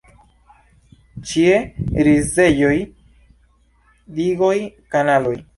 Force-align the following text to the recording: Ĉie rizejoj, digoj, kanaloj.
Ĉie 1.31 1.59
rizejoj, 2.09 2.73
digoj, 4.21 4.55
kanaloj. 4.97 5.41